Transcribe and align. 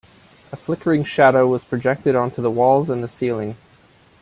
A 0.51 0.55
flickering 0.55 1.03
shadow 1.05 1.45
was 1.47 1.63
projected 1.63 2.15
onto 2.15 2.41
the 2.41 2.49
walls 2.49 2.89
and 2.89 3.03
the 3.03 3.07
ceiling. 3.07 3.55